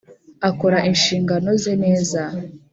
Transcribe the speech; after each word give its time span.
akora 0.49 0.77
inshingano 0.89 1.49
ze 1.61 1.73
neza 1.83 2.21